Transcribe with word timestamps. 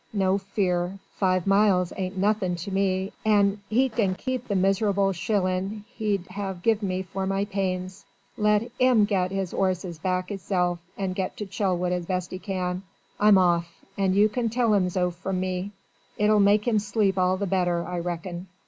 No 0.13 0.39
fear. 0.39 0.97
Five 1.13 1.45
miles 1.45 1.93
ain't 1.95 2.17
nothin' 2.17 2.55
to 2.55 2.71
me, 2.71 3.13
and 3.23 3.59
'e 3.69 3.87
can 3.89 4.15
keep 4.15 4.47
the 4.47 4.55
miserable 4.55 5.11
shillin' 5.13 5.83
'e'd 5.99 6.25
'ave 6.35 6.59
give 6.63 6.81
me 6.81 7.03
for 7.03 7.27
my 7.27 7.45
pains. 7.45 8.03
Let 8.35 8.71
'im 8.79 9.05
get 9.05 9.31
'is 9.31 9.53
'orzes 9.53 9.99
back 9.99 10.31
'izelf 10.31 10.79
and 10.97 11.13
get 11.13 11.37
to 11.37 11.45
Chelwood 11.45 11.91
as 11.91 12.07
best 12.07 12.33
'e 12.33 12.39
can. 12.39 12.81
I'm 13.19 13.37
off, 13.37 13.85
and 13.95 14.15
you 14.15 14.27
can 14.27 14.49
tell 14.49 14.73
'im 14.73 14.89
zo 14.89 15.11
from 15.11 15.39
me. 15.39 15.71
It'll 16.17 16.39
make 16.39 16.67
'im 16.67 16.79
sleep 16.79 17.19
all 17.19 17.37
the 17.37 17.45
better, 17.45 17.85
I 17.85 17.99
reckon." 17.99 18.47